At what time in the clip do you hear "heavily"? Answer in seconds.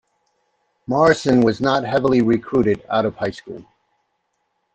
1.83-2.21